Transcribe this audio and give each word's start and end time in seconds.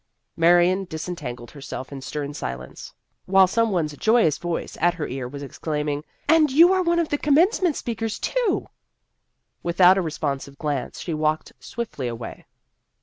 Marion 0.35 0.85
disentangled 0.85 1.51
herself 1.51 1.91
in 1.91 2.01
stern 2.01 2.33
silence, 2.33 2.91
while 3.27 3.45
some 3.45 3.69
one's 3.69 3.95
joyous 3.95 4.39
voice 4.39 4.75
at 4.81 4.95
her 4.95 5.07
ear 5.07 5.27
was 5.27 5.43
exclaiming," 5.43 6.03
And 6.27 6.49
you 6.51 6.73
are 6.73 6.81
one 6.81 6.97
of 6.97 7.09
the 7.09 7.19
Commencement 7.19 7.75
speakers 7.75 8.17
too!" 8.17 8.65
Without 9.61 9.99
a 9.99 10.01
responsive 10.01 10.57
glance, 10.57 11.01
she 11.01 11.13
walked 11.13 11.53
swiftly 11.59 12.07
away. 12.07 12.47